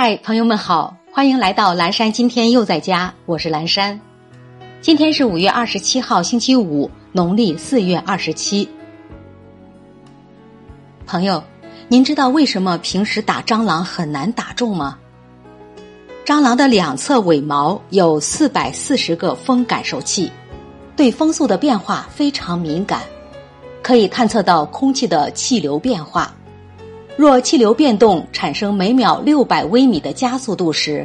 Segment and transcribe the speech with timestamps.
[0.00, 2.12] 嗨，朋友们好，欢迎来到蓝山。
[2.12, 4.00] 今天又在家，我是蓝山。
[4.80, 8.68] 今天是五月二十七号，星期五，农历四月二十七。
[11.04, 11.42] 朋友，
[11.88, 14.96] 您知道为什么平时打蟑螂很难打中吗？
[16.24, 20.30] 蟑螂的两侧尾毛有四百四十个风感受器，
[20.94, 23.02] 对风速的变化非常敏感，
[23.82, 26.32] 可以探测到空气的气流变化。
[27.18, 31.04] 若气流变动产生每秒六百微米的加速度时，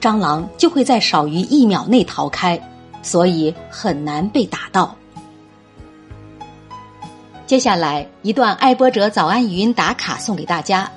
[0.00, 2.60] 蟑螂就会在少于一秒内逃开，
[3.04, 4.96] 所以很难被打到。
[7.46, 10.90] 接下来一段爱播者早安语音打卡送给大家，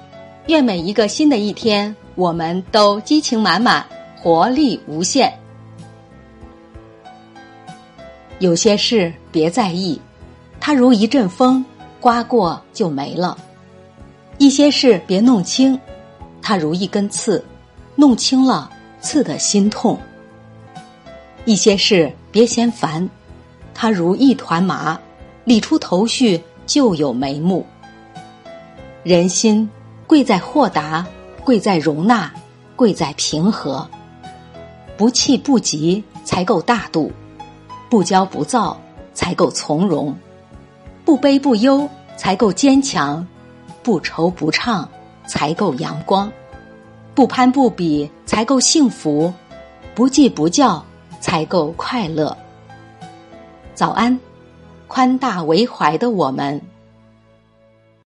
[0.48, 3.86] 愿每一个新的一天，我们都激情满满，
[4.20, 5.32] 活力无限。
[8.40, 10.02] 有些事别在意，
[10.60, 11.64] 它如一阵风，
[12.00, 13.38] 刮过就没了。
[14.38, 15.80] 一些事别弄清，
[16.42, 17.44] 它如一根刺，
[17.96, 18.70] 弄清了
[19.02, 19.98] 刺的心痛。
[21.46, 23.10] 一些事别嫌烦，
[23.74, 25.00] 它如一团麻，
[25.44, 27.66] 理出头绪就有眉目。
[29.04, 29.68] 人心
[30.06, 31.06] 贵在豁达，
[31.44, 32.32] 贵在容纳，
[32.76, 33.88] 贵在平和。
[34.98, 37.12] 不气不急才够大度，
[37.90, 38.80] 不骄不躁
[39.14, 40.16] 才够从容，
[41.06, 43.26] 不悲不忧才够坚强。
[43.88, 44.86] 不愁不怅
[45.26, 46.30] 才够阳光，
[47.16, 49.34] 不攀不比才够幸福，
[49.96, 50.84] 不计不较
[51.22, 52.36] 才够快乐。
[53.74, 54.20] 早安，
[54.90, 56.62] 宽大为怀的我们。